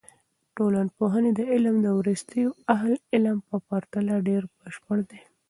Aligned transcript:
د 0.03 0.03
ټولنپوهنې 0.57 1.31
علم 1.51 1.75
د 1.81 1.87
وروستیو 1.99 2.49
اهل 2.75 2.93
علم 3.13 3.37
په 3.47 3.55
پرتله 3.67 4.15
ډېر 4.27 4.41
بشپړ 4.59 4.97
دی. 5.09 5.21